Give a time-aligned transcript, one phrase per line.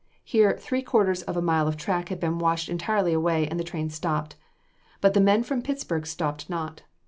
[0.23, 3.63] Here three quarters of a mile of track had been washed entirely away, and the
[3.63, 4.35] train stopped.
[4.99, 6.81] But the men from Pittsburg stopped not.